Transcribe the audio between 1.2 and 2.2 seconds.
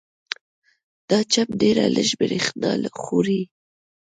چپ ډېره لږه